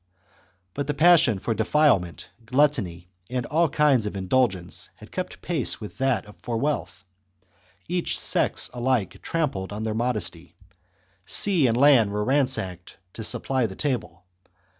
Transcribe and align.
But 0.73 0.87
the 0.87 0.95
passion 0.95 1.37
for 1.37 1.53
defilement, 1.53 2.29
gluttony, 2.43 3.11
and 3.29 3.45
all 3.45 3.65
other 3.65 3.71
kinds 3.71 4.07
of 4.07 4.17
indulgence, 4.17 4.89
had 4.95 5.11
kept 5.11 5.43
pace 5.43 5.79
with 5.79 5.99
that 5.99 6.25
for 6.41 6.57
wealth. 6.57 7.05
Each 7.87 8.17
sex 8.19 8.71
alike 8.73 9.21
trampled 9.21 9.71
on 9.71 9.83
their 9.83 9.93
modesty. 9.93 10.55
Sea 11.27 11.67
and 11.67 11.77
land 11.77 12.09
were 12.09 12.23
ransacked 12.25 12.97
to 13.13 13.23
supply 13.23 13.67
the 13.67 13.75
table. 13.75 14.25